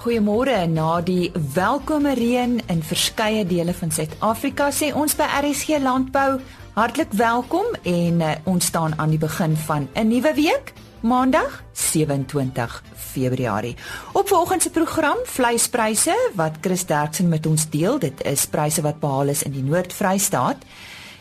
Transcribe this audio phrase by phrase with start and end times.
[0.00, 0.64] Goeiemôre.
[0.72, 6.38] Na die welkome reën in verskeie dele van Suid-Afrika sê ons by RSG Landbou
[6.72, 10.72] hartlik welkom en uh, ons staan aan die begin van 'n nuwe week,
[11.04, 13.76] Maandag 27 Februarie.
[14.12, 17.98] Op vanoggend se program vleispryse wat Chris Derksen met ons deel.
[17.98, 20.64] Dit is pryse wat behaal is in die Noord-Vrystaat.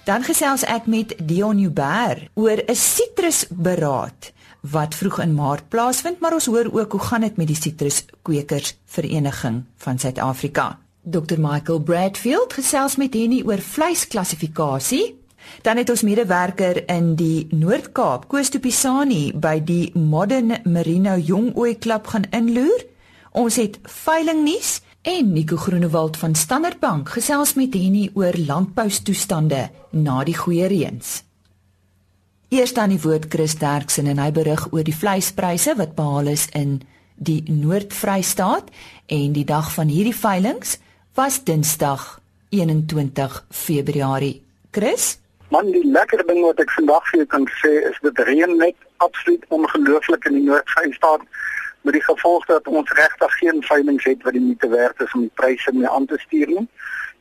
[0.05, 6.33] Dan gesels ek met Dion Uber oor 'n sitrusberaad wat vroeg in Maart plaasvind, maar
[6.33, 10.77] ons hoor ook hoe gaan dit met die sitruskweekers vereniging van Suid-Afrika.
[11.03, 15.15] Dr Michael Bradfield gesels met Henny oor vleisklassifikasie.
[15.61, 21.77] Dan het ons medewerker in die Noord-Kaap, Koos Tupisani by die Modern Merino Jong Ooi
[21.79, 22.83] Klub gaan inloer.
[23.31, 30.23] Ons het veilingnuus en Nico Groenewald van Standard Bank gesels met Henny oor landboustoestande na
[30.27, 31.28] die goeie reëns.
[32.49, 36.47] Eers dan die woord Chris Derksen en hy berig oor die vleispryse wat behaal is
[36.57, 36.79] in
[37.21, 38.71] die Noord-Vrystaat
[39.13, 40.79] en die dag van hierdie veilinge
[41.13, 42.07] was Dinsdag
[42.49, 44.39] 21 Februarie.
[44.73, 45.19] Chris?
[45.53, 48.81] Man, die lekker ding wat ek vandag vir jou kan sê is dit reën net
[49.05, 51.29] absoluut ongelooflik in die Noord-Vrystaat
[51.85, 55.27] met die gevolg dat ons regtig geen veilinge het wat die moeite werd is om
[55.27, 56.65] die pryse mee aan te stuur nie.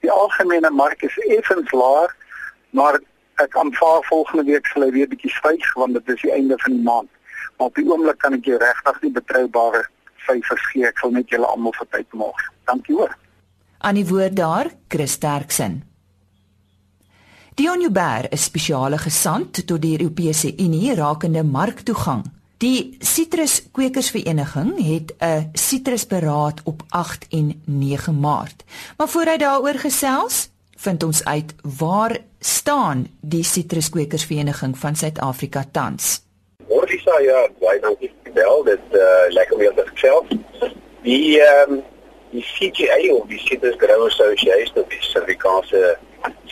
[0.01, 2.17] Die algemene mark is effens laag,
[2.73, 2.97] maar
[3.45, 6.73] ek aanvaar volgende week sal hy weer bietjie styg want dit is die einde van
[6.73, 7.11] die maand.
[7.57, 9.85] Maar op die oomblik kan ek jou regtig nie betroubare
[10.27, 10.87] syfers gee.
[10.87, 12.43] Ek sal net julle almal vir tyd maak.
[12.71, 13.15] Dankie hoor.
[13.79, 15.83] Aan die woord daar, Chris Sterksen.
[17.59, 22.23] Dion Uber is spesiale gesant tot die Europese Unie rakende marktoegang.
[22.63, 28.65] Die Sitruskwekersvereniging het 'n sitrusberaad op 8 en 9 Maart.
[28.97, 36.23] Maar voor hy daaroor gesels, vind ons uit waar staan die sitruskwekersvereniging van Suid-Afrika tans.
[36.69, 38.65] Morisa ja, baie dankie vir bel.
[38.65, 40.75] Dit uh lekker om jou te gesels.
[41.03, 41.81] Die ehm um,
[42.31, 45.97] die CGA of die Citrus Growers Association of die Suid-Afrikaanse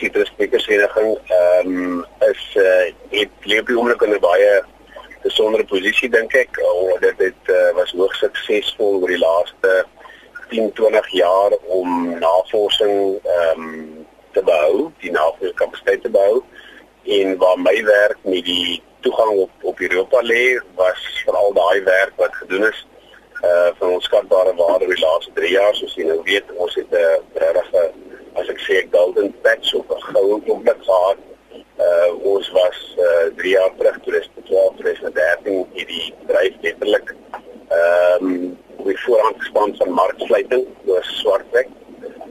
[0.01, 4.63] sitruskwekersvereniging ehm um, is uh het leef oomblik in 'n baie
[5.23, 6.59] besondere posisie dink ek.
[6.63, 9.85] Oh, dit het uh, was hoogs suksesvol oor die laaste
[10.49, 13.96] 10, 20 jaar om navorsing ehm um,
[14.37, 16.41] te behou, die navorsingskapasiteit te behou.
[17.17, 22.13] En waar my werk met die toegang op op Europa lê was veral daai werk
[22.21, 22.85] wat gedoen is
[23.45, 25.75] uh van ons skatbare waarde oor die laaste 3 jaar.
[25.77, 27.83] Soos jy nou weet ons het 'n regte
[28.41, 31.23] as ek sê golden patch op 'n goue oomblik gehad.
[31.87, 32.77] Uh ons was
[33.07, 37.15] uh 3 jaar terug toe dis 12 2013 hierdie bedryf letterlik
[37.69, 41.69] ehm um, we voorhand gespan van marksluiting deur swartwerk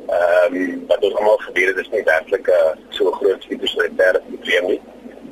[0.06, 4.20] Ehm um, wat ons almal gebeur het is nie werklik 'n uh, so groot fitosanitêre
[4.26, 4.80] probleem nie.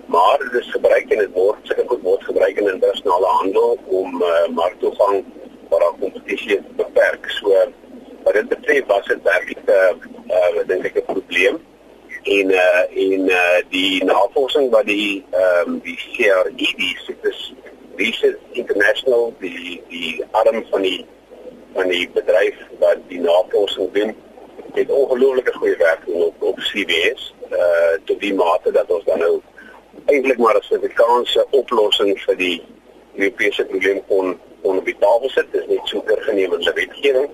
[0.06, 4.23] Maar dit is gebruik en dit word seker goed word gebruik in internasionale handel om
[4.23, 5.25] uh, marktoegang
[5.69, 7.31] waar daar kompetisie beperk.
[7.31, 7.55] So
[8.23, 11.62] wat dit betref was dit werklik 'n uh, uh, dink ek 'n probleem
[12.23, 17.55] en uh, en uh, die navorsing wat die ehm um, die CRE die Citrus
[17.97, 21.06] Research International die die arm van die
[21.75, 24.15] van die bedryf wat die navorsing doen
[24.75, 29.19] het ongelooflike goeie werk gedoen op op CBS uh tot die mate dat ons dan
[29.19, 29.41] nou
[30.05, 31.47] eintlik maar 'n Suid-Afrikaanse
[32.04, 32.62] oplossing vir die
[33.16, 35.50] Europese probleem kon kon op die tafel sit.
[35.53, 37.28] Dit is net so oorgeneem in die wetgewing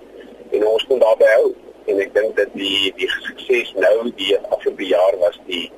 [0.51, 1.53] en ons kon daarby hou
[1.87, 5.71] en ek dink dat die die sukses nou die afgelope jaar was die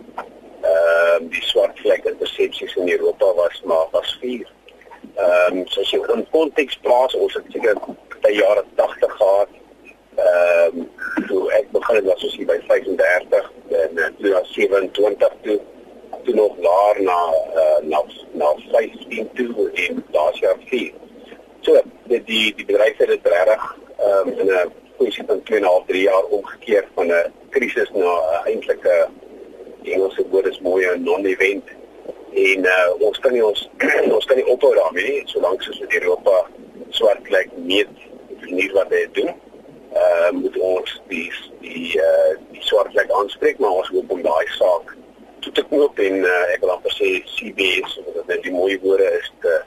[0.62, 4.46] ehm uh, die swart vlek in persepsies in Europa was maar was 4.
[5.16, 7.80] Ehm um, soos jy in konteks plaas ons het seker
[8.22, 9.58] by jare 80 gehad
[10.16, 10.88] ehm um,
[11.28, 13.52] toe ek begin het was ons hier by 35
[13.82, 15.60] en uh, toe was 27 toe
[16.24, 17.20] toe nog laer na
[17.62, 18.02] uh, na
[18.32, 20.92] na 15 toe en laas jaar 4.
[21.60, 25.86] So die die die bedryf het dit reg ehm um, in 'n kwessie van 2,5
[25.86, 29.08] 3 jaar omgekeer van 'n krisis na 'n uh, eintlike
[29.82, 31.64] Engelse woord is mooi 'n non-event
[32.32, 33.68] en uh, ons kan nie ons
[34.16, 36.46] ons kan nie ophou daarmee nie solank soos in Europa
[36.90, 37.88] swart plek meet
[38.48, 39.32] nie wat hy doen
[39.92, 41.28] uh, moet ons die
[41.60, 44.96] die uh, die swart vlek aanspreek maar ons hoop om daai saak
[45.42, 49.08] toe te knoop en uh, ek wil amper sê CBS wat dit die mooi woorde
[49.18, 49.60] is te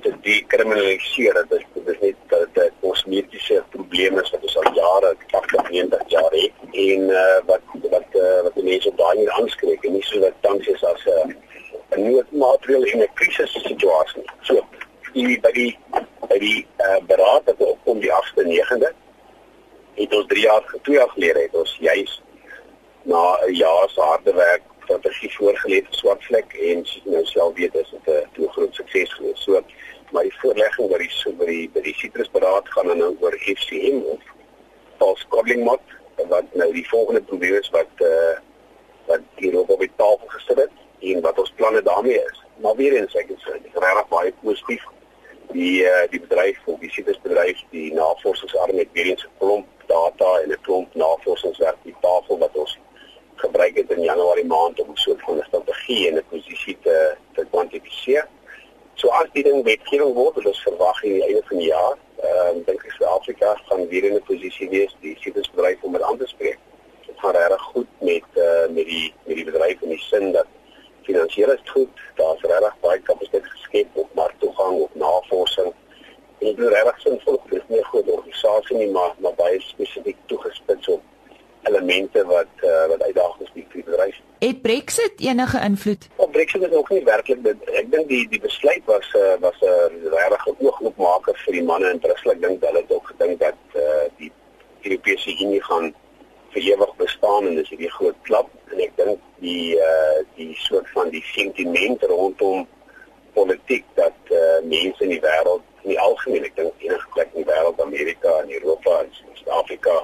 [0.00, 1.36] te dekriminaliseer.
[1.42, 6.04] Is dit is net dat dit kosmetiese probleme is wat ons al jare 80 90
[6.14, 10.06] jaar het en uh, wat wat uh, wat die mense daai nie aanspreek en nie
[10.08, 14.64] so dat tans is as 'n uh, 'n noodmaatreël in 'n krisis situasie so
[15.12, 15.76] die by die
[16.30, 18.90] by die uh, beraad wat op die 8de 9de
[20.00, 22.22] het ons 3 jaar twee jaar gelede het ons juis
[23.02, 27.90] na 'n jaar se harde werk strategie voorgelê vir Swartvlek en nou self weet is
[27.90, 29.42] dit 'n groot sukses gewees.
[29.44, 29.62] So
[30.10, 34.02] die voorlegging wat die so by die by die sitrusberaad gaan dan nou oor FCM
[34.12, 34.22] of
[34.98, 35.80] false coding mod
[36.28, 38.38] wat nou die volgende probleem is wat eh uh,
[39.06, 42.42] wat hier op die tafel gesit het en wat ons planne daarmee is.
[42.62, 44.84] Maar weer eens ek is regtig baie positief.
[45.52, 50.52] Die uh, die bedryf die sistersbedryf, die navorsingsarm het weer eens 'n klomp data en
[50.52, 52.78] 'n klomp navorsingswerk op die tafel wat ons
[53.34, 58.28] gebruik het in Januarie maand om so 'n strategie en 'n posisie te te kwantifiseer.
[59.50, 62.92] Ding wetgewing word, wat ons verwag die einde van die jaar, ehm uh, dink ek
[62.94, 66.58] Suid-Afrika gaan weer in 'n posisie wees die sistersbedryf om dit aan te spreek.
[67.06, 70.46] Dit gaan regtig goed met uh, met die met die bedryf in die sin dat
[71.08, 75.72] finansiëel is goed, daar's regtig baie kapasiteit geskep op marktoegang of navorsing.
[76.38, 79.60] En dit is regtig sinvol, dit is nie 'n groot organisasie nie, maar maar baie
[79.60, 81.02] spesifiek toegespits op
[81.62, 84.16] elemente wat uh, wat uitdagings bied vir die bedryf.
[84.38, 86.08] Het Brexit enige invloed?
[86.90, 87.44] Ook nie werklik
[87.78, 91.90] ek dink die die besluit was uh, was 'n uh, regtig oogoopmaker vir die manne
[91.94, 92.32] in Brussel.
[92.32, 94.32] Ek dink hulle het ook gedink dat uh, die
[94.82, 95.94] Europese Unie gaan
[96.50, 100.90] vir ewig bestaan en dis hierdie groot klap en ek dink die uh die soort
[100.96, 102.66] van die sentiment rondom
[103.38, 107.44] politiek dat uh mense in die wêreld in die algemeen ek dink enige plek in
[107.44, 109.96] die wêreld Amerika en Europa en Suid-Afrika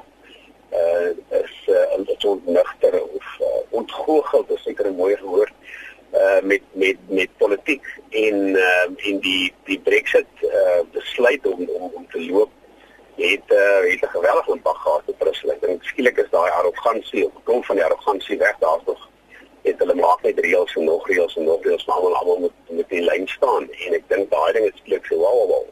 [0.71, 1.11] uh
[1.43, 5.55] is uh, 'n soort nugter of uh, ontgoocheld is seker 'n mooi woord
[6.12, 11.91] uh met met met politiek en uh in die die Brexit uh besluit om om
[11.94, 12.50] om te loop
[13.17, 15.50] het uh, het 'n geweldige impak gehad op Brussel.
[15.50, 19.08] Ek dink skielik is daai arrogansie, of kom van die arrogansie weg, daar's nog
[19.62, 22.53] het hulle maak net reëls en nog reëls en nog reëls, maar almal almal moet
[22.69, 25.64] met die lyn staan en ek dink daai ding is skielik so wow wow.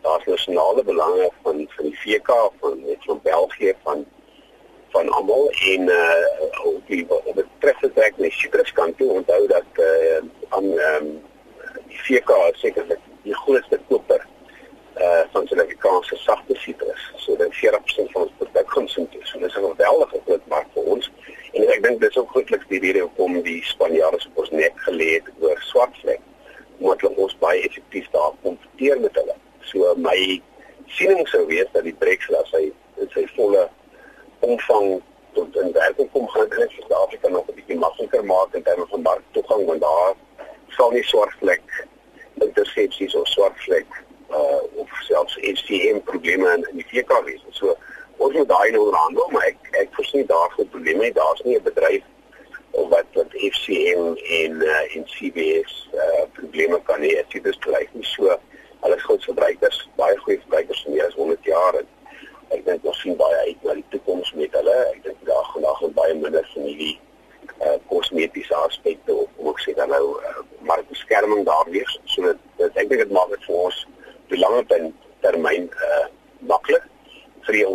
[0.00, 4.06] Daar's nasionale belange van van die VK van net van België van
[4.94, 9.82] van almal en uh op die op die treffertrek net Citrus kan toe onthou dat
[9.88, 11.12] uh aan ehm um,
[11.88, 14.26] die VK sekerlik die grootste koper
[14.96, 17.12] uh van Suid-Afrikaanse sagte sitrus.
[17.16, 19.20] So dit 40% van ons produkkonsumtie.
[19.22, 21.10] So dis 'n geweldige groot mark vir ons.
[21.52, 25.08] En ek dink dis ook grootliks die rede hoekom die Spanjaarde se ons nek gelê
[25.16, 26.20] het oor swartvlek.
[26.78, 29.34] Omdat hulle ons baie effektief daar kompeteer met hulle.
[29.60, 30.42] So my
[30.86, 32.72] siening sou wees dat die Brexit as hy
[33.02, 33.68] in sy volle
[34.40, 35.02] omvang
[35.32, 38.86] tot in werking kom gaan dit vir Suid-Afrika nog 'n bietjie makliker maak in terme
[38.86, 40.14] van marktoegang want daar
[40.68, 41.86] sal nie swartvlek
[42.40, 43.86] intersepsies of swartvlek
[44.30, 47.42] uh of selfs STM probleme in, in die VK wees.
[47.50, 47.76] So
[48.16, 51.12] ons moet daai nou onderhandel, maar ek ek voorsien daar groot probleme.
[51.12, 52.04] Daar's nie 'n bedryf
[52.70, 57.22] of wat wat FCM en uh en CBS uh probleme kan hê.
[57.32, 58.38] Dit is gelyk nie so
[58.80, 61.86] alles groot verbruikers, baie goeie verbruikers vir meer as 100 jaar en
[62.54, 64.76] ek dink ons sien baie uit na die toekoms met hulle.
[64.92, 66.98] Ek dink daar gaan daar gaan baie minder van hierdie
[67.62, 72.00] uh kosmetiese aspekte of hoe ek sê dan nou uh, markbeskerming daar wees.
[72.04, 73.86] So dit, dit ek dink dit maak dit vir ons
[74.36, 74.92] die lange
[75.24, 76.04] termyn uh
[76.46, 76.84] maklik.
[77.48, 77.66] Vir die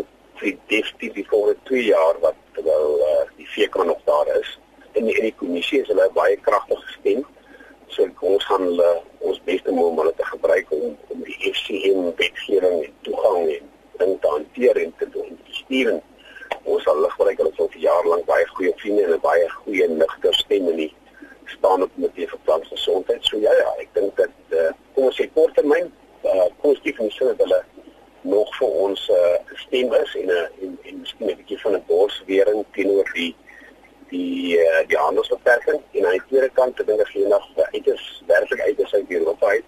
[0.41, 4.57] vir die definitief die volgende 2 jaar wat terwyl uh, die VK nog daar is
[4.93, 7.25] en die, en die kommissie is hulle baie kragtig gestem
[7.93, 8.91] so ons gaan hulle
[9.29, 13.69] ons beste moet om hulle te gebruik om om die FCM wetgewing en toegang en
[14.01, 15.91] ding te hanteer en te doen te stuur
[16.63, 19.87] ons sal hulle gebruik hulle vir jaar lank baie goeie vriende en 'n baie goeie
[19.93, 20.93] nigter stem in die
[21.57, 25.27] staan op met die verplantingsgesondheid so ja ja ek dink dat uh, kom ons sê
[25.35, 25.91] korttermyn
[26.23, 27.63] uh, positief in sin dat hulle
[28.21, 31.73] nog vir ons uh, stem is en 'n uh, en, en miskien 'n bietjie van
[31.73, 33.35] 'n borswering teenoor die
[34.09, 38.61] die uh, die handelsbeperking en aan die tweede kant dink ek hier nog uiters werklik
[38.61, 39.63] uiters uit Europa uit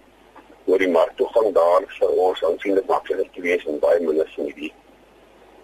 [0.64, 4.72] oor die marktoegang daar vir ons aansienlik makliker te wees en baie minder van die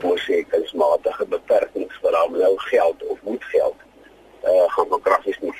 [0.02, 3.76] ons sê kunsmatige beperkings wat daar nou geld of moet geld
[4.44, 5.02] uh, gaan van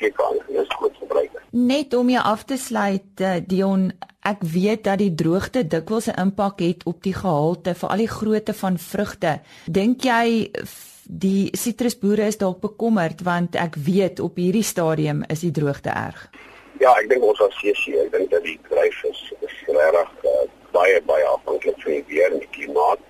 [0.01, 1.43] gee kan is goed gebruik.
[1.51, 3.91] Net om jou af te sluit uh, Dion
[4.21, 8.15] Ek weet dat die droogte dikwels 'n impak het op die gehalte vir al die
[8.19, 9.41] grootte van vrugte.
[9.65, 10.51] Dink jy
[11.05, 16.29] die sitrusboere is dalk bekommerd want ek weet op hierdie stadium is die droogte erg.
[16.79, 20.45] Ja, ek dink ons as CC, ek dink dat die dryf is is regtig uh,
[20.77, 23.01] baie baie afhanklik van die weer en die klimaat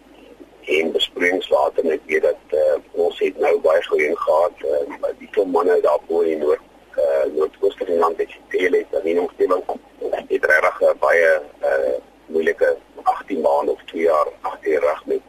[0.78, 5.52] en besproeiingswater net weet dat uh, ons het nou baie gereën gehad uh, die klomp
[5.52, 8.37] manne daar bo in noord uh, noordooste van die land het.
[8.49, 9.54] Geel het en nie nog steeds
[10.30, 11.94] het regtig uh, baie uh,
[12.26, 15.20] moeilike 18 maande of 2 jaar agter reg met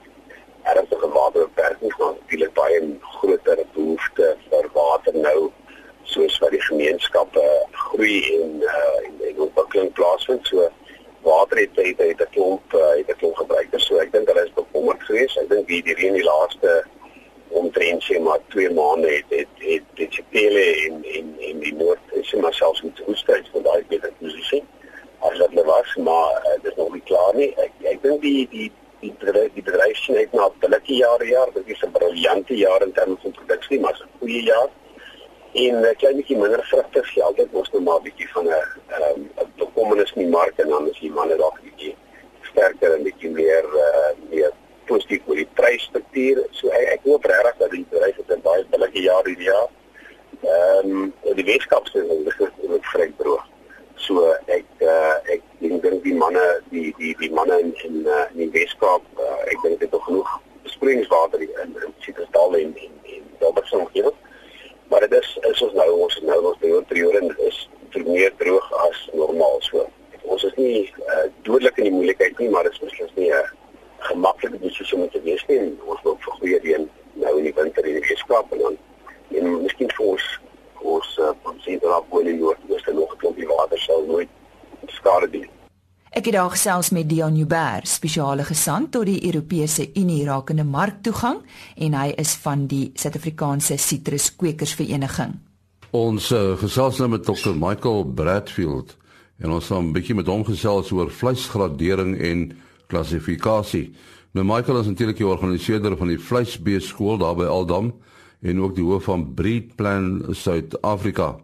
[0.64, 5.52] ernstige waterbeperkings maar natuurlik baie groter behoefte vir water nou
[6.04, 10.48] soos wat die gemeenskappe groei en uh, en, ontwikkeling plaasvind.
[10.48, 10.70] So
[11.26, 14.46] water het het het 'n klomp uh, het 'n klomp gebruikers so ek dink hulle
[14.46, 15.38] is bekommerd geweest.
[15.38, 16.84] Ek dink die die reën die laaste
[17.64, 22.14] omtrent sê maar 2 maande het het het dit sepele in in in die noord
[22.22, 24.64] is maar selfs met hoestyd van daai beter posisie
[25.20, 28.22] as wat hulle was maar uh, dit is nog nie klaar nie ek ek dink
[28.22, 31.92] die die die bedryf, die bedryf sien uit na billike jaar jaar, dit is 'n
[31.92, 34.70] briljante jaar in terme van produksie, maar 'n goeie jaar.
[35.54, 39.30] En 'n klein bietjie minder vrugte gee altyd mos nou maar bietjie van 'n ehm
[39.42, 41.96] um, bekommernis in die mark en dan is die manne 'n bietjie
[42.42, 44.52] sterker en bietjie meer uh, meer
[44.92, 46.44] positief oor die prysstruktuur.
[46.58, 49.70] So ek, ek hoop regtig dat die bedryf het 'n baie billike jaar hierdie jaar.
[50.42, 51.60] Ehm um, die
[51.94, 53.44] sê dit is vrek droog.
[54.02, 58.26] So ek uh, ek dink dink die manne die die die manne in in, uh,
[58.34, 60.32] in die Weskaap uh, ek dink dit het genoeg
[60.74, 64.12] springingswater in in Citrusdal en in in Robertson hier.
[64.90, 67.68] Maar dit is is ons nou ons nou ons periode en dit is
[68.08, 69.86] meer droog as normaal so.
[70.22, 73.50] Ons is nie uh, dodelik in die moeilikheid nie, maar dit is miskien nie 'n
[74.10, 75.78] gemaklike beslissing om te wees nie.
[75.86, 78.78] Ons wil vir goeie reën nou in die winter in die Weskaap en dan
[79.38, 80.26] en miskien vir ons
[80.82, 84.30] ons uh, produsente daar bo in die noordooste nog 'n klompie water sal nooit
[84.88, 85.50] skade doen.
[86.32, 91.42] Het daar gesels met Dion Joubert, spesiale gesant tot die Europese Unie rakende marktoegang
[91.76, 95.34] en hy is van die Suid-Afrikaanse Sitruskwekersvereniging.
[95.92, 97.52] Ons uh, gesels nou met Dr.
[97.52, 98.96] Michael Bradfield
[99.44, 102.48] en ons gaan 'n bietjie met hom gesels oor vleisgradering en
[102.88, 103.92] klassifikasie.
[104.32, 107.92] Nou Michael is natuurlik die organiseerder van die vleisbeeskool daar by Aldam
[108.42, 111.42] en ook die hoof van Breedplan Suid-Afrika.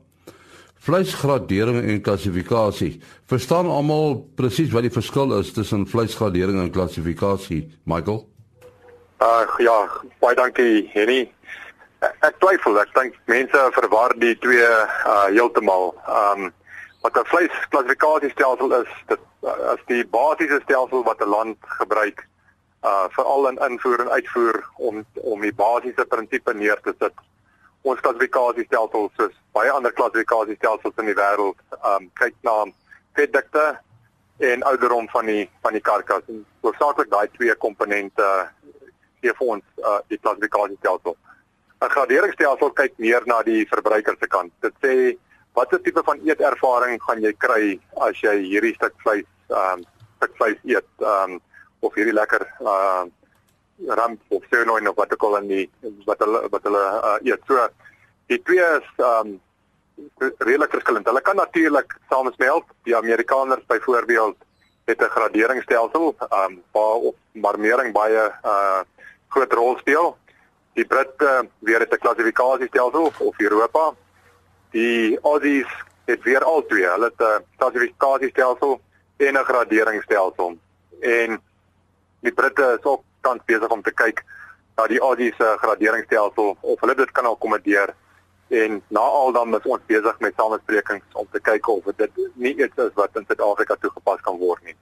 [0.87, 3.01] Vleisgradering en klassifikasie.
[3.27, 8.21] Verstaan almal presies wat die verskil is tussen vleisgradering en klassifikasie, Michael?
[9.19, 9.75] Uh ja,
[10.23, 11.25] baie dankie, Henny.
[11.99, 15.91] Ek twyfel, ek dink mense verwar die twee uh heeltemal.
[16.07, 16.53] Um
[17.03, 22.23] wat 'n vleisklassifikasiestelsel is, dit uh, is die basiese stelsel wat 'n land gebruik
[22.87, 25.03] uh veral in invoer en uitvoer om
[25.35, 27.26] om die basiese prinsipe neer te sit.
[27.83, 32.55] Ons klassifikasiestelsel soos baie ander klassifikasiestelsels in die wêreld um kyk na
[33.17, 33.77] vetdikte
[34.39, 36.25] en ouderdom van die van die karkas.
[36.27, 38.27] En hoofsaaklik daai twee komponente
[39.21, 41.17] gee vir ons uh die klassifikasiestelsel.
[41.81, 44.53] 'n Graderingsstelsel kyk meer na die verbruiker se kant.
[44.61, 44.93] Dit sê
[45.53, 49.85] watter tipe van eetervaring gaan jy kry as jy hierdie stuk vleis um
[50.17, 50.89] stuk vleis eet.
[50.99, 51.39] Um
[51.85, 53.05] of hierdie lekker uh
[53.85, 55.69] ramp of sirloin of wat ook al in die
[56.05, 57.41] wat hulle wat hulle uh, eet.
[57.47, 57.67] So
[58.27, 59.39] die twee is um
[60.37, 61.05] redelik verskillend.
[61.05, 62.65] Hulle kan natuurlik samesmelt.
[62.83, 64.35] Die Amerikaners byvoorbeeld
[64.85, 68.81] het 'n graderingsstelsel um waar marmering baie uh
[69.27, 70.17] groot rol speel.
[70.73, 73.93] Die Britte weer het 'n klassifikasiestelsel of Europa.
[74.71, 75.67] Die Aussies
[76.05, 76.89] het weer al twee.
[76.89, 78.81] Hulle het 'n klassifikasiestelsel
[79.17, 80.57] en 'n graderingsstelsel.
[80.99, 81.41] En
[82.19, 84.23] die Britte is ook tans besig om te kyk
[84.77, 87.93] na die Aussie se graderingsstelsel of hulle dit kan akkommodeer
[88.57, 92.53] en na al dan is ons besig met samesprekings om te kyk of dit nie
[92.55, 94.77] iets is wat in Suid-Afrika toegepas kan word nie.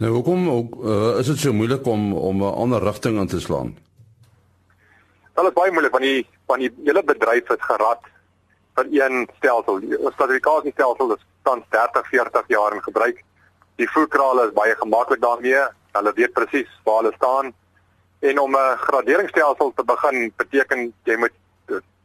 [0.00, 3.40] Nou hoekom ook uh, is dit so moeilik om om 'n ander rigting in te
[3.40, 3.76] slaan?
[5.34, 8.02] Dit is baie moeilik want die van die hele bedryf het gerad
[8.74, 9.80] vir een stelsel.
[9.98, 13.22] Ons klassifikasiestelsel is tans 30, 40 jaar in gebruik.
[13.76, 15.64] Die voerkrale is baie gemaklik daarmee.
[15.94, 17.54] Hulle weet presies waar hulle staan.
[18.20, 21.34] En om 'n graderingsstelsel te begin beteken jy moet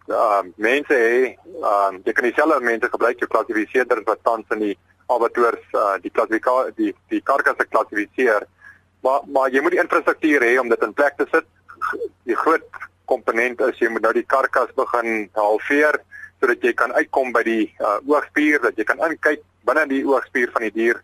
[0.09, 4.77] uh mense hê, uh jy kan dieselfde mense gebruik jou klassifiseerders wat tans in die
[5.07, 8.45] abattoirs uh die klassifikasie die die karkasse klassifiseer.
[9.05, 11.45] Maar maar jy moet die infrastruktuur hê om dit in plek te sit.
[12.25, 12.65] Die groot
[13.05, 16.01] komponent is jy moet nou die karkas begin halveer
[16.39, 20.51] sodat jy kan uitkom by die uh oogspier dat jy kan inkyk binne die oogspier
[20.55, 21.01] van die dier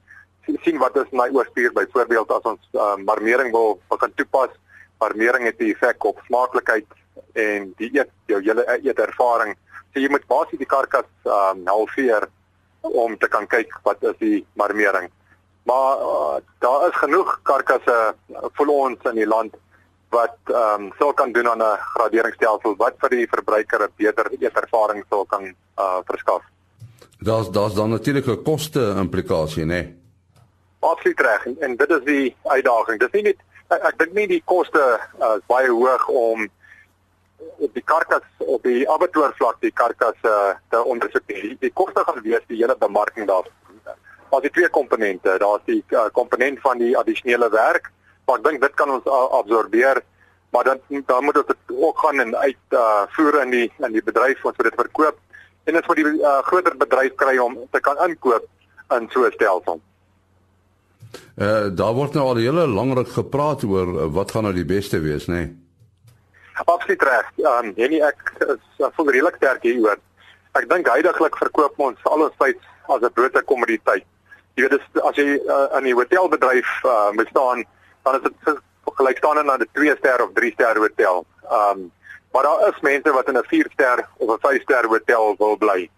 [0.63, 4.53] sien wat is my oorspier byvoorbeeld as ons uh, marmering wil begin toepas
[4.99, 6.87] marmering het 'n effek op smaaklikheid
[7.33, 9.55] en die eet jou hele eetervaring
[9.93, 12.27] so jy moet basies die karkas um, halveer
[12.81, 15.09] om te kan kyk wat is die marmering
[15.63, 18.15] maar uh, daar is genoeg karkasse
[18.57, 19.53] vir ons in die land
[20.09, 24.25] wat ehm um, sou kan doen aan 'n graderingsstelsel wat vir die verbruiker 'n beter
[24.39, 26.43] eetervaring sou kan uh, verskaf.
[27.19, 29.81] Daar's daar's dan natuurlik 'n koste implikasie, né?
[29.81, 30.04] Nee?
[30.91, 32.99] Absoluut reg en, en dit is die uitdaging.
[32.99, 36.47] Dis nie net ek, ek dink nie die koste uh, is baie hoog om
[37.65, 41.27] op die karkas op die abattoir vlak die karkas uh, te ondersoek.
[41.31, 43.47] Die, die koste gaan wees die hele bemarking daar.
[44.31, 47.91] Maar die twee komponente, daar's die uh, komponent van die addisionele werk,
[48.25, 50.01] maar ek dink dit kan ons uh, absorbeer
[50.55, 54.03] maar dan dan moet dit ook gaan en uit uh, voer in die in die
[54.03, 55.17] bedryf ons moet dit verkoop
[55.63, 58.45] en dit vir die uh, groter bedryf kry om te kan inkoop
[58.95, 59.81] in so 'n stelsel.
[61.35, 64.65] Uh daar word nou al hele lang ruk gepraat oor uh, wat gaan nou die
[64.65, 65.33] beste wees, nê?
[65.33, 65.53] Nee?
[66.63, 67.31] Absoluut reg.
[67.37, 69.99] Um Jenny ek is voel redelik sterk hieroor.
[70.55, 74.05] Ek dink heidaglik verkoop ons al ons vleis as 'n broodte kommoditeit.
[74.55, 77.65] Jy weet dis as jy uh, in die hotelbedryf uh moet staan
[78.05, 78.61] dan is dit
[78.95, 81.25] gelykstaande aan 'n 2 ster of 3 ster hotel.
[81.51, 81.91] Um
[82.31, 85.57] maar daar is mense wat in 'n 4 ster of 'n 5 ster hotel wil
[85.57, 85.89] bly.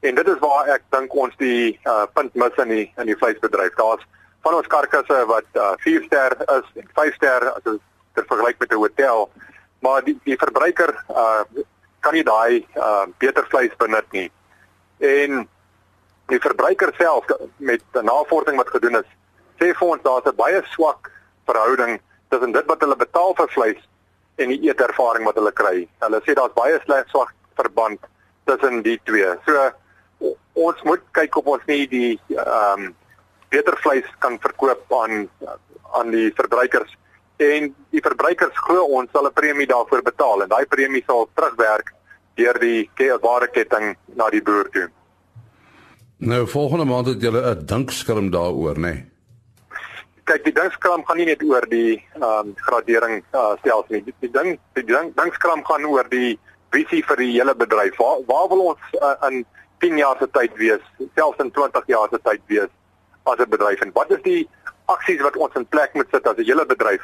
[0.00, 3.16] En dit is waar ek dink ons die uh, punt mis in die in die
[3.16, 3.74] vleisbedryf.
[3.74, 4.04] Daar's
[4.46, 8.72] van ons karkasse wat uh, 4 ster is en 5 ster as dit vergelyk met
[8.72, 9.28] 'n hotel,
[9.82, 11.42] maar die die verbruiker uh,
[12.00, 14.30] kan nie daai uh, beter vleis benut nie.
[14.98, 15.48] En
[16.30, 17.26] die verbruiker self
[17.56, 19.08] met 'n navorsing wat gedoen is,
[19.58, 21.10] sê vir ons daar's 'n baie swak
[21.46, 23.82] verhouding tussen dit wat hulle betaal vir vleis
[24.36, 25.88] en die eetervaring wat hulle kry.
[25.98, 28.00] Hulle sê daar's baie sleg swak verband
[28.44, 29.34] tussen die twee.
[29.46, 29.72] So
[30.52, 32.94] ons moet kyk of ons nie die ehm um,
[33.48, 35.28] beter vleis kan verkoop aan
[35.96, 36.96] aan die verbruikers
[37.36, 41.92] en die verbruikers glo ons sal 'n premie daarvoor betaal en daai premie sal terugwerk
[42.34, 44.88] deur die waardeketting na die boer toe.
[46.18, 48.80] Nou volgende maand het julle 'n dinkskerm daaroor, né?
[48.80, 49.04] Nee?
[50.24, 54.14] Kyk, die dinkskerm gaan nie net oor die ehm um, gradering uh, stelsel nie.
[54.20, 56.38] Die ding die ding dinkskerm gaan oor die
[56.70, 57.96] visie vir die hele bedryf.
[57.96, 59.46] Waar waar wil ons uh, in
[59.78, 60.82] 10 jaar se tyd wees,
[61.14, 62.70] selfs in 20 jaar se tyd wees
[63.26, 64.48] as 'n bedryf en wat is die
[64.86, 67.02] aksies wat ons in plek moet sit as 'n hele bedryf?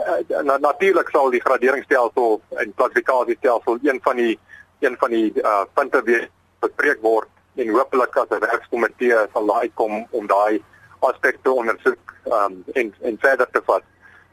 [0.00, 4.38] Uh, na, Natuurlik sal die graderingsstelsel en klassifikasiestelsel een van die
[4.80, 6.28] een van die uh, punte wees
[6.60, 10.62] bespreek word en hopelik as 'n werkskomitee sal daar uitkom om daai
[11.00, 13.82] aspekte ondersoek um, en en verder te vat.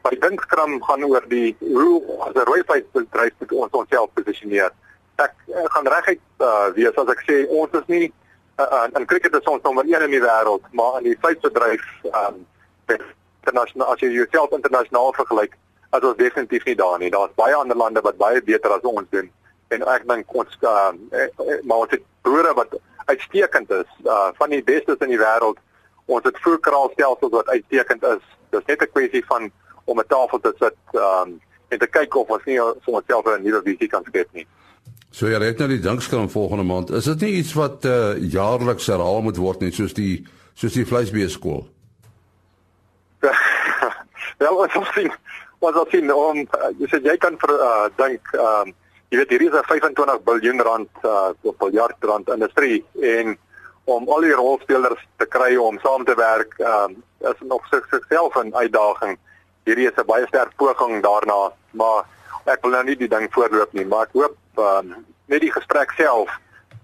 [0.02, 4.70] Maar die dinkskram gaan oor die hoe as 'n rooiveisbedryf moet ons onsself posisioneer.
[5.16, 8.12] Ek, ek gaan reguit uh, wees as ek sê ons is nie
[8.58, 11.84] uh, uh, in cricket is ons nommer 1 in die wêreld, maar in die veisbedryf
[12.10, 12.44] um
[12.88, 15.54] internasionaal as jy jouself internasionaal vergelyk,
[15.96, 17.10] as ons definitief nie daar nie.
[17.10, 19.30] Daar's baie ander lande wat baie beter as ons doen
[19.68, 20.92] en ek dink ons uh,
[21.68, 22.76] maar het boere wat
[23.08, 25.60] uitstekend is, uh van die bestes in die wêreld.
[26.08, 28.24] Ons het voerkraalstelsels wat uitstekend is.
[28.52, 29.50] Dis net 'n kwessie van
[29.84, 33.42] om 'n tafel te sit um en te kyk of ons nie vir onsself 'n
[33.42, 34.46] nuwe visie kan skep nie.
[35.10, 36.90] So jy het nou die dankskram volgende maand.
[36.90, 40.86] Is dit nie iets wat uh jaarliks herhaal moet word nie soos die soos die
[40.86, 41.64] vleisbeeskool?
[44.42, 45.10] Wel, ons sien
[45.58, 46.44] ons sien om
[46.78, 48.74] jy sê jy kan vir uh dink um
[49.08, 53.38] jy weet hier is 'n 25 miljard rand uh miljard rand industrie en
[53.88, 58.54] om al die rolspelers te kry om saam te werk um is nog sigself 'n
[58.54, 59.16] uitdaging.
[59.64, 62.04] Hierdie is 'n baie sterk poging daarna, maar
[62.44, 64.94] ek wil nou nie die ding voorloop nie, maar ek hoop um
[65.28, 66.32] net die gesprek self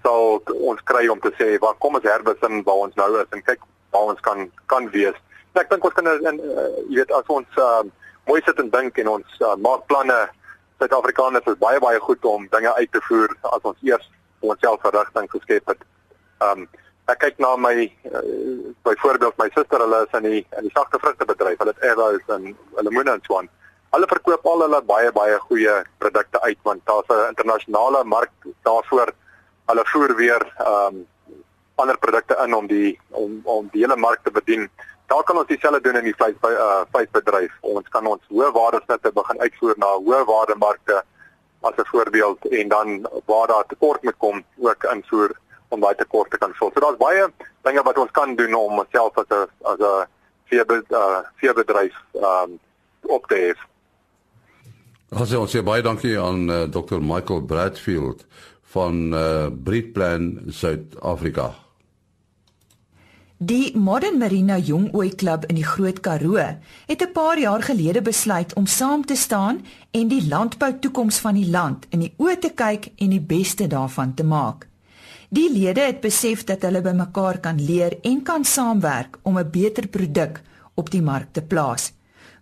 [0.04, 3.44] sal ons kry om te sê waar kom ons herbesin waar ons nou is en
[3.44, 3.62] kyk
[3.94, 5.16] waar ons kan kan wees.
[5.54, 7.82] Ek dink ons kan in uh, jy weet as ons uh,
[8.28, 10.24] mooi sit en dink en ons uh, maak planne
[10.82, 14.08] Suid-Afrikaners is baie baie goed om dinge uit te voer as ons eers
[14.44, 15.84] onsself verrigting geskep het.
[16.44, 16.66] Um
[17.12, 17.74] ek kyk na my
[18.10, 18.24] uh,
[18.88, 21.60] byvoorbeeld my suster, hulle is in die in die sagte vrugtebedryf.
[21.62, 22.50] Hulle het Evos en
[22.82, 23.50] lemoene en so aan.
[23.94, 28.32] Hulle verkoop al hulle baie baie goeie produkte uit want daar's 'n internasionale mark
[28.66, 29.12] daarvoor.
[29.70, 31.06] Hulle voer weer um
[31.76, 34.70] ander produkte in om die om om die hele mark te bedien.
[35.06, 37.52] Daar kan ons dieselfde doen in die vleis by uh vleisbedryf.
[37.60, 41.02] Ons kan ons hoë waardesnitte begin uitvoer na hoë waardemarkte
[41.62, 45.30] as 'n voorbeeld en dan waar daar tekort moet kom ook invoer
[45.68, 46.70] om daai tekort te kan vul.
[46.74, 50.06] So daar's baie dinge wat ons kan doen om onsself as 'n as 'n
[50.90, 52.58] uh veebedryf um
[53.02, 53.54] op te
[55.14, 55.20] hê.
[55.20, 58.26] Also ons sê baie dankie aan uh, Dr Michael Bradfield
[58.74, 61.54] van uh Breedplan Suid-Afrika.
[63.38, 66.38] Die Modern Merino Jongooi Klub in die Groot Karoo
[66.86, 71.34] het 'n paar jaar gelede besluit om saam te staan en die landbou toekoms van
[71.34, 74.68] die land in die oë te kyk en die beste daarvan te maak.
[75.28, 79.50] Die lede het besef dat hulle by mekaar kan leer en kan saamwerk om 'n
[79.50, 80.42] beter produk
[80.74, 81.92] op die mark te plaas.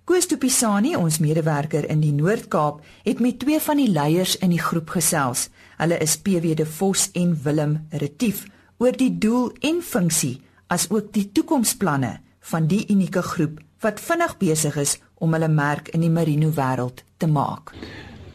[0.03, 4.59] Koos Tupisani, ons medewerker in die Noord-Kaap, het met twee van die leiers in die
[4.59, 5.45] groep gesels.
[5.79, 8.41] Hulle is PW de Vos en Willem Retief
[8.83, 10.41] oor die doel en funksie
[10.75, 12.17] as ook die toekomsplanne
[12.51, 17.07] van die unieke groep wat vinnig besig is om hulle merk in die merino wêreld
[17.23, 17.71] te maak.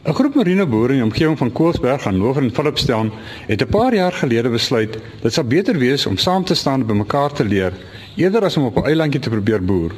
[0.08, 3.12] 'n Groep merino boere in die omgewing van Koelsberg aan Hoër en Philipstown
[3.46, 6.94] het 'n paar jaar gelede besluit dit sou beter wees om saam te staan by
[6.94, 7.72] mekaar te leer
[8.16, 9.92] eerder as om op 'n eilandjie te probeer boer.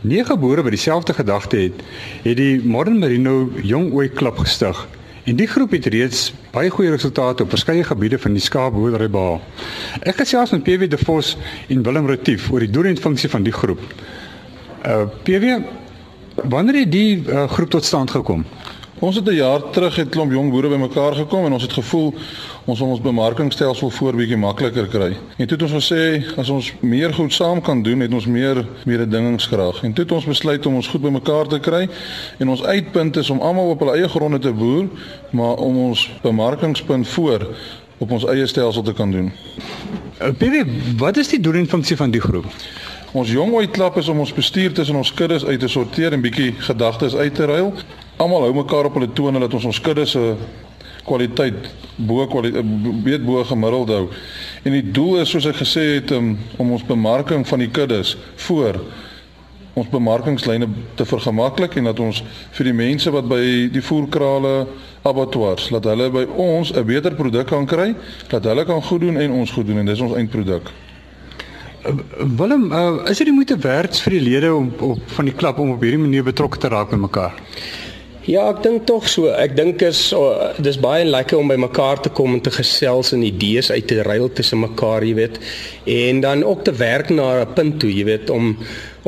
[0.00, 1.82] Nege boere wat dieselfde gedagte het,
[2.22, 4.86] het die Modern Merino Jong Ooi Klub gestig
[5.28, 9.42] En die groep het reeds baie goeie resultate op verskeie gebiede van die skaapboerdery behaal.
[10.00, 11.34] Ek gesels met PW De Vos
[11.68, 13.82] en Willem Retief oor die doel en funksie van die groep.
[14.88, 15.58] Uh PW,
[16.48, 18.46] wanneer het die uh, groep tot stand gekom?
[19.00, 22.14] Ons het 'n jaar terug het klomp jong boere bymekaar gekom en ons het gevoel
[22.64, 25.16] ons wil ons bemarkingstelsel voor bietjie makliker kry.
[25.36, 28.66] En toe het ons gesê as ons meer goed saam kan doen, het ons meer
[28.84, 29.82] mededingingskrag.
[29.82, 31.88] En toe het ons besluit om ons goed bymekaar te kry
[32.38, 34.88] en ons uitpunt is om almal op hulle eie gronde te boer,
[35.30, 37.48] maar om ons bemarkingspunt voor
[37.98, 39.32] op ons eie stelsel te kan doen.
[40.38, 40.64] Pirie,
[40.96, 42.46] wat is die doel en funksie van die groep?
[43.18, 46.52] Ons jong uitklap is om ons bestuur tussen ons kuddes uit te sorteer en bietjie
[46.62, 47.72] gedagtes uit te ruil.
[48.22, 50.22] Almal hou mekaar op hulle tone dat ons ons kuddes se
[51.08, 52.70] kwaliteit bo kwaliteit
[53.02, 54.04] weet bo gemiddeld hou.
[54.62, 58.14] En die doel is soos ek gesê het om, om ons bemarking van die kuddes
[58.46, 58.78] voor
[59.78, 62.22] ons bemarkingslyne te vergemaklik en dat ons
[62.54, 63.42] vir die mense wat by
[63.74, 64.60] die voerkrale
[65.06, 67.94] abattoirs laat hulle by ons 'n beter produk kan kry,
[68.30, 70.70] dat hulle kan goed doen en ons goed doen en dis ons eindproduk.
[72.36, 75.70] Willem, uh, is dit moeite werd vir die lede om op van die klub om
[75.72, 77.38] op hierdie manier betrokke te raak by mekaar?
[78.28, 79.30] Ja, ek dink tog so.
[79.32, 83.14] Ek dink is oh, dis baie lekker om by mekaar te kom en te gesels
[83.16, 85.40] en idees uit te ruil tussen mekaar, jy weet.
[85.88, 88.56] En dan ook te werk na 'n punt toe, jy weet, om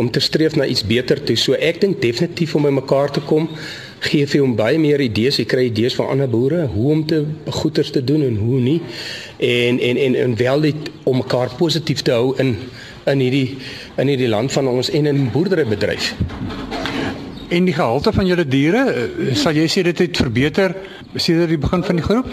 [0.01, 1.37] om te streef na iets beter toe.
[1.37, 3.51] So ek dink definitief om by mekaar te kom
[4.01, 5.39] gee vir hom baie meer idees.
[5.41, 7.25] Jy kry idees van ander boere hoe om te
[7.61, 8.79] goeders te doen en hoe nie.
[9.39, 12.57] En en en en wel dit om mekaar positief te hou in
[13.11, 13.57] in hierdie
[13.97, 16.15] in hierdie land van ons en in boerderybedryf.
[17.51, 20.77] En die gehalte van julle diere, eh, sal jy sê dit het verbeter
[21.17, 22.29] sedert die begin van die groep?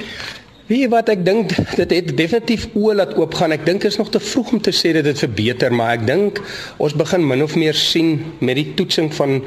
[0.68, 3.54] Wie wat ek dink dit het definitief oë laat oopgaan.
[3.56, 6.42] Ek dink is nog te vroeg om te sê dat dit verbeter, maar ek dink
[6.84, 9.38] ons begin min of meer sien met die toetsing van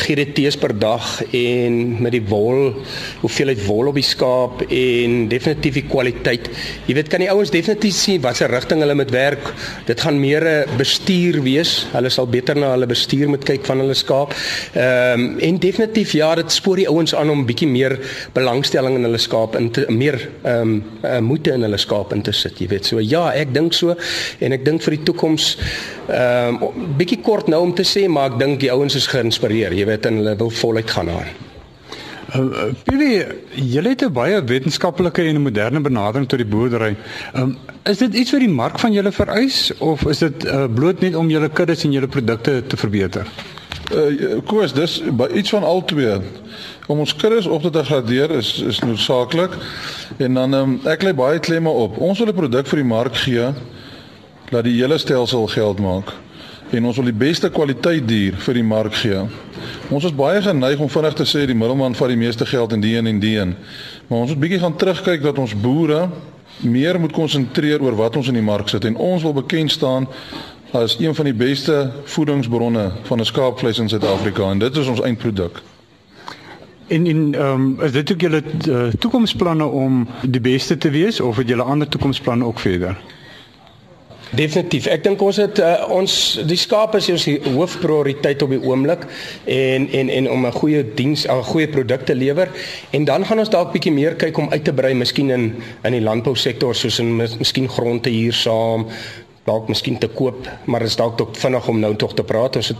[0.00, 1.04] GDT's per dag
[1.36, 2.70] en met die wol,
[3.20, 6.48] hoeveelheid wol op die skaap en definitief die kwaliteit.
[6.88, 9.52] Jy weet kan die ouens definitief sien watter rigting hulle moet werk.
[9.84, 11.74] Dit gaan meer 'n bestuur wees.
[11.92, 14.32] Hulle sal beter na hulle bestuur moet kyk van hulle skaap.
[14.72, 17.98] Ehm um, en definitief ja, dit spoor die ouens aan om bietjie meer
[18.32, 22.14] belangstelling in hulle skaap in te meer ehm um, um, uh, moeite in hulle skaap
[22.16, 22.88] in te sit, jy weet.
[22.88, 23.96] So ja, ek dink so
[24.40, 25.52] en ek dink vir die toekoms
[26.08, 29.76] ehm um, bietjie kort nou om te sê, maar ek dink die ouens is geïnspireer,
[29.76, 31.30] jy weet, en hulle wil voluit gaan aan.
[32.30, 36.96] Uh, Billy, jy het 'n baie wetenskaplike en moderne benadering tot die boerdery.
[37.34, 41.00] Um, is dit iets wat die mark van julle vereis of is dit uh, bloot
[41.00, 43.26] net om julle kuddes en julle produkte te verbeter?
[43.90, 45.02] Uh koers, dis
[45.34, 46.20] iets van al twee
[46.90, 49.54] om ons kuddes op te gradeer is is noodsaaklik.
[50.18, 51.98] En dan um, ek lê baie klemme op.
[52.02, 53.46] Ons wil 'n produk vir die mark gee
[54.50, 56.10] dat die hele stelsel geld maak.
[56.70, 59.22] En ons wil die beste kwaliteit dier vir die mark gee.
[59.90, 62.80] Ons is baie geneig om vinnig te sê die middelman vat die meeste geld in
[62.80, 63.54] die een en die een.
[64.06, 66.08] Maar ons moet bietjie gaan terugkyk dat ons boere
[66.60, 70.08] meer moet konsentreer oor wat ons in die mark sit en ons wil bekend staan
[70.72, 75.00] as een van die beste voedingsbronne van 'n skaapvleis in Suid-Afrika en dit is ons
[75.00, 75.62] eindproduk.
[76.90, 81.20] En en ehm um, is dit ook julle uh, toekomsplanne om die beste te wees
[81.20, 82.98] of het julle ander toekomsplanne ook verder?
[84.30, 84.86] Definitief.
[84.86, 86.12] Ek dink ons het uh, ons
[86.46, 89.06] die skaap is ons hoofprioriteit op die oomblik
[89.46, 92.50] en en en om 'n goeie diens, 'n goeie produk te lewer
[92.90, 95.92] en dan gaan ons dalk bietjie meer kyk om uit te brei miskien in in
[95.92, 98.86] die landbousektor soos in miskien grond te huur saam
[99.48, 102.56] dalk miskien te koop, maar is dalk tog vinnig om nou tog te praat.
[102.60, 102.78] Ons het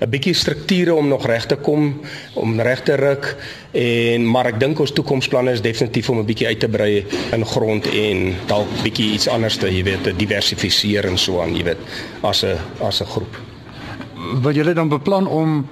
[0.00, 2.00] 'n bietjie strukture om nog reg te kom,
[2.34, 3.36] om reg te ruk
[3.72, 7.46] en maar ek dink ons toekomsplanne is definitief om 'n bietjie uit te brei in
[7.46, 11.64] grond en dalk bietjie iets anders te, jy weet, te diversifiseer en so aan, jy
[11.64, 11.78] weet,
[12.22, 13.36] as 'n as 'n groep.
[14.42, 15.68] Wat julle dan beplan om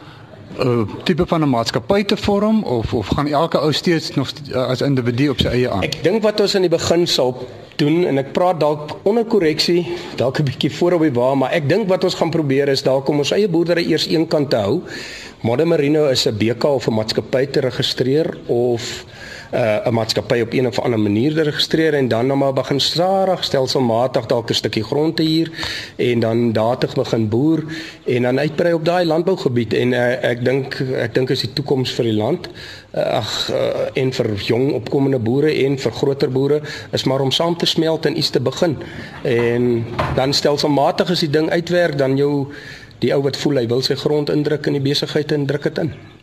[0.59, 4.33] 'n uh, tipe van 'n maatskappy te vorm of of gaan elke ou steeds nog
[4.55, 5.83] as individu op sy eie aan?
[5.83, 9.87] Ek dink wat ons in die begin sal doen en ek praat dalk onder korreksie,
[10.17, 12.83] dalk 'n bietjie voor op die wa, maar ek dink wat ons gaan probeer is
[12.83, 14.83] dalk om ons eie boerdery eers een kant te hou.
[15.41, 19.05] Modern Merino is 'n BK of 'n maatskappy te registreer of
[19.55, 22.81] uh, 'n maatskappy op een of ander manier te registreer en dan nou maar begin
[22.81, 25.51] stadig stelselmatig dalk 'n stukkie grond te huur
[25.97, 27.65] en dan datig begin boer
[28.05, 29.75] en dan uitbrei op daai landbougebied.
[29.75, 32.49] En uh, ek dink ek dink is die toekoms vir die land.
[32.95, 37.31] Uh, ag uh, en vir jong opkomende boere en vir groter boere is maar om
[37.31, 38.77] saam te smelt en iets te begin.
[39.23, 42.49] En dan stelselmatig as die ding uitwerk dan jou
[42.99, 45.79] die ou wat voel hy wil sy grond indruk in die besigheid en druk dit
[45.79, 46.14] in.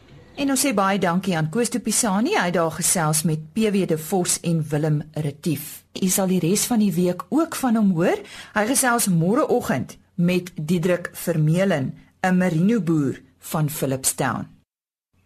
[0.42, 3.98] En ons sê baie dankie aan Koos de Pisani, hy daar gesels met PW de
[4.02, 5.84] Vos en Willem Retief.
[6.02, 8.18] U sal die res van die week ook van hom hoor.
[8.56, 11.94] Hy gesels môreoggend met Diedrik Vermeulen,
[12.26, 14.48] 'n merino boer van Philipstown.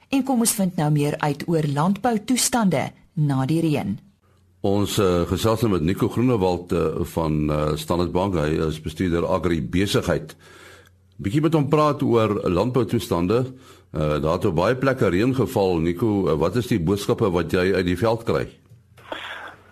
[0.10, 3.98] En kom ons vind nou meer uit oor landbou toestande na die reën.
[4.62, 9.26] Ons uh, gesels nou met Nico Groenewald uh, van uh, Standard Bank, hy is bestuurder
[9.26, 10.36] agri besigheid.
[11.16, 13.46] Bietjie met hom praat oor landboutoestande.
[13.96, 15.78] Uh daar het op baie plekke reën geval.
[15.78, 18.44] Nico, uh, wat is die boodskappe wat jy uit die veld kry?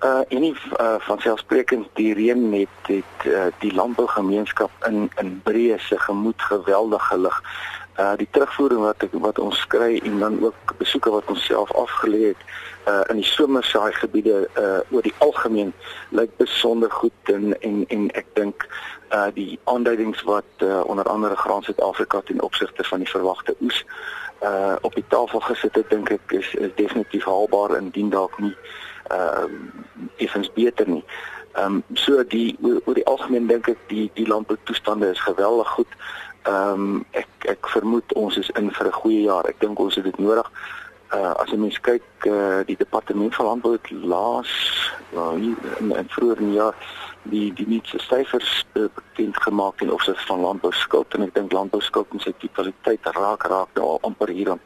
[0.04, 5.42] Uh en nie uh, van selfsprekend die reën het het uh, die landbougemeenskap in in
[5.44, 7.42] breë se gemoed geweldig gelig.
[7.98, 11.70] Uh die terugvoering wat ek, wat ons kry en dan ook besoeke wat ons self
[11.78, 12.42] afgelê het
[12.90, 15.74] uh in die somersaai gebiede uh oor die algemeen
[16.10, 18.66] lyk besonder goed en en en ek dink
[19.14, 23.86] uh die aanduidings wat uh, onder andere Graan Suid-Afrika ten opsigte van die verwagte oes
[24.42, 28.56] uh op die tafel gesit het dink ek is is definitief haalbaar indien dalk nie
[29.12, 29.46] uh
[30.18, 31.06] effens beter nie.
[31.54, 35.92] Ehm um, so die oor die algemeen dink ek die die landboutoestande is geweldig goed.
[36.44, 39.46] Ehm um, ek ek vermoed ons is in vir 'n goeie jaar.
[39.48, 40.52] Ek dink ons het dit nodig.
[41.14, 44.52] Uh as jy mens kyk uh die departement van landbou het laas
[45.16, 46.76] uh, in, in vroeër in die jaar
[47.24, 51.52] die die nuutste syfers uh, bekend gemaak of dit van landbou skuld en ek dink
[51.52, 54.64] landbou skuld in sy totaliteit raak raak daar amper hier aan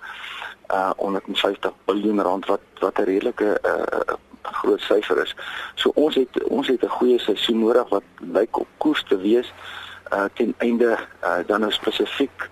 [0.73, 5.35] uh 150 miljard rand wat wat 'n redelike uh groot syfer is.
[5.75, 9.45] So ons het ons het 'n goeie seisoen nodig wat lyk op koers te wees
[9.45, 9.85] uh
[10.33, 12.49] ten einde uh dan nou spesifiek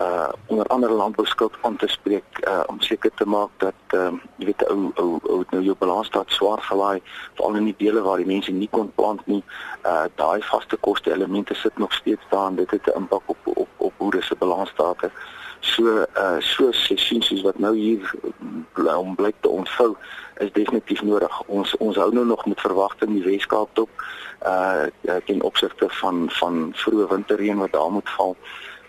[0.00, 4.20] uh onder andere landbouskuld aan te spreek uh om seker te maak dat ehm uh,
[4.36, 7.02] jy weet ou ou ou nou jou balans staat swaar gelaai
[7.34, 9.44] veral in die dele waar die mense nie kon plant nie.
[9.84, 13.38] Uh daai vaste koste elemente sit nog steeds daar en dit het 'n impak op
[13.44, 15.10] op op boere se balansstate
[15.62, 18.14] so uh so sessies soos wat nou hier
[18.92, 19.94] om blyk te ontvou
[20.42, 24.04] is definitief nodig ons ons hou nou nog met verwagting die Weskaap dop
[24.46, 24.90] uh
[25.26, 28.36] ten opsigte van van vroeë winterreën wat daar moet val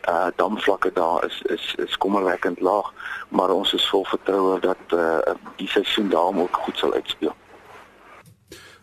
[0.09, 2.93] uh damvlakke daar is is is kommerwekkend laag,
[3.29, 5.19] maar ons is vol vertroue dat uh
[5.55, 7.35] die seisoen daar ook goed sal uitspeel.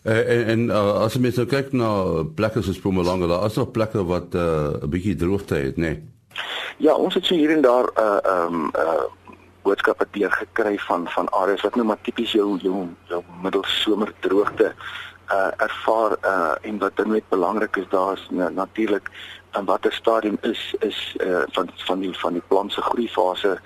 [0.04, 1.90] Uh, en en uh, as jy mens nou kyk na
[2.34, 5.92] plekke soos Mpumalanga, daar is nog plekke wat 'n uh, bietjie droogte het, nê?
[5.92, 6.19] Nee?
[6.76, 9.04] Ja, ons het so hier en daar 'n uh, ehm um, uh
[9.62, 14.74] boodskappe deur gekry van van areas wat nou maar tipies jou jou, jou middelsomer droogte
[15.28, 19.10] uh ervaar uh en wat dan net belangrik is daar is uh, natuurlik
[19.58, 23.60] in watter stadium is is uh van van die van die plant se groeifase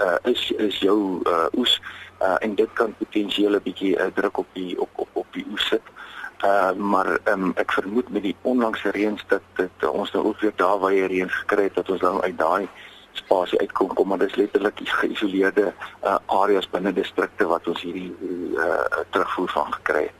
[0.00, 1.80] uh is is jou uh oes
[2.22, 5.46] uh en dit kan potensieel 'n bietjie uh, druk op die op op op die
[5.50, 5.82] oes sit.
[5.84, 6.09] Uh
[6.76, 10.78] maar um, ek vermoed met die onlangse reëns dat dit ons nou ook weer daar
[10.78, 12.68] waar jy reën gekry het dat ons nou uit daai
[13.12, 15.72] spasie uitkom kom maar dis letterlik geïsoleerde
[16.04, 18.12] uh areas binne distrikte wat ons hierdie
[18.56, 20.16] uh terugvoer van gekry het.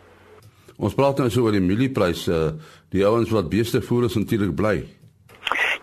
[0.76, 4.54] Ons praat nou so oor die mieliepryse, uh, die ouens wat beeste voer is natuurlik
[4.56, 4.76] bly.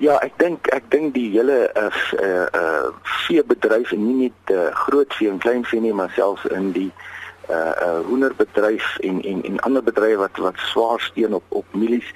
[0.01, 1.89] Ja, ek dink ek dink die hele uh
[2.21, 2.87] uh, uh
[3.25, 6.89] veebedryf en nie net uh, groot vee en klein vee nie, maar selfs in die
[6.89, 7.16] uh
[7.49, 12.09] uh hoenderbedryf en en en ander bedrywe wat wat swaar steun op op mielies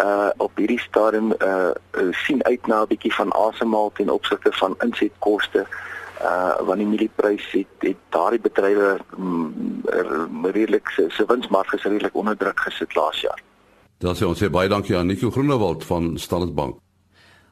[0.00, 4.52] uh op hierdie stadium uh, uh sien uit na 'n bietjie van asemhaal ten opsigte
[4.52, 5.66] van insetkoste
[6.22, 9.82] uh wanneer die mielieprys het, het daardie bedrywe mm,
[10.42, 13.42] redelik se se winsmarge redelik onder druk gesit laas jaar.
[13.98, 16.76] Dan sê ons sê baie dankie aan Nico Groenewald van Standard Bank.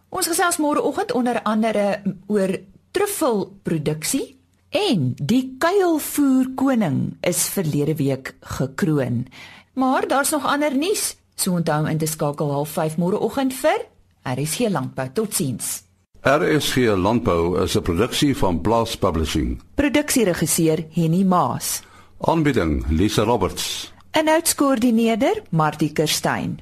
[0.09, 2.59] Ons gesels môreoggend onder andere oor
[2.91, 4.42] truffelproduksie
[4.73, 9.27] en die kuilvoer koning is verlede week gekroon.
[9.75, 11.17] Maar daar's nog ander nuus.
[11.35, 13.87] So onthou in te skakel half 5 môreoggend vir
[14.23, 15.09] RSG Landbou.
[15.13, 15.83] Totsiens.
[16.23, 19.61] RSG Landbou is 'n produksie van Blast Publishing.
[19.75, 21.83] Produksieregisseur Henny Maas.
[22.21, 23.93] Aanbieding Lisa Roberts.
[24.11, 26.61] En uitskoördineerder Martie Kerstyn.